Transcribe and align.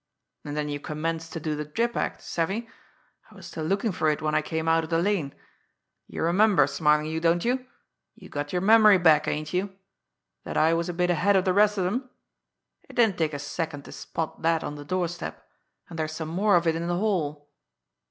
And 0.43 0.57
then 0.57 0.67
you 0.67 0.79
commenced 0.79 1.31
to 1.33 1.39
do 1.39 1.55
the 1.55 1.63
drip 1.63 1.95
act 1.95 2.23
savvy? 2.23 2.67
I 3.29 3.35
was 3.35 3.45
still 3.45 3.63
looking 3.63 3.91
for 3.91 4.09
it 4.09 4.19
when 4.19 4.33
I 4.33 4.41
came 4.41 4.67
out 4.67 4.83
of 4.83 4.89
the 4.89 4.97
lane 4.99 5.31
you 6.07 6.23
remember, 6.23 6.65
Smarlinghue, 6.65 7.19
don't 7.21 7.45
you? 7.45 7.67
you 8.15 8.27
got 8.27 8.51
your 8.51 8.63
memory 8.63 8.97
back, 8.97 9.27
ain't 9.27 9.53
you? 9.53 9.75
that 10.43 10.57
I 10.57 10.73
was 10.73 10.89
a 10.89 10.93
bit 10.93 11.11
ahead 11.11 11.35
of 11.35 11.45
the 11.45 11.53
rest 11.53 11.77
of 11.77 11.85
'em? 11.85 12.09
It 12.89 12.95
didn't 12.95 13.19
take 13.19 13.35
a 13.35 13.37
second 13.37 13.83
to 13.85 13.91
spot 13.91 14.41
that 14.41 14.63
on 14.63 14.73
the 14.73 14.83
doorstep, 14.85 15.47
and 15.87 15.99
there's 15.99 16.13
some 16.13 16.29
more 16.29 16.55
of 16.55 16.65
it 16.65 16.75
in 16.75 16.87
the 16.87 16.97
hall. 16.97 17.51